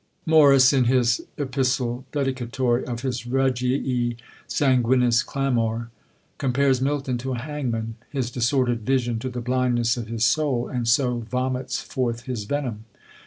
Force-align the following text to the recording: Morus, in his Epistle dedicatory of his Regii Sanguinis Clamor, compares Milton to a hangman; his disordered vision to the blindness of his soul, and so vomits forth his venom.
Morus, 0.25 0.73
in 0.73 0.85
his 0.85 1.21
Epistle 1.37 2.05
dedicatory 2.11 2.83
of 2.85 3.01
his 3.01 3.21
Regii 3.27 4.17
Sanguinis 4.47 5.23
Clamor, 5.23 5.91
compares 6.39 6.81
Milton 6.81 7.19
to 7.19 7.33
a 7.33 7.37
hangman; 7.39 7.93
his 8.09 8.31
disordered 8.31 8.79
vision 8.81 9.19
to 9.19 9.29
the 9.29 9.41
blindness 9.41 9.97
of 9.97 10.07
his 10.07 10.25
soul, 10.25 10.67
and 10.67 10.87
so 10.87 11.19
vomits 11.29 11.79
forth 11.81 12.21
his 12.23 12.45
venom. 12.45 12.85